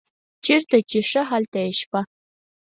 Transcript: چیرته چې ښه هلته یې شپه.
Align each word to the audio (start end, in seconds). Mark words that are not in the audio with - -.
چیرته 0.45 0.77
چې 0.89 0.99
ښه 1.09 1.21
هلته 1.31 1.57
یې 1.65 1.71
شپه. 1.79 2.01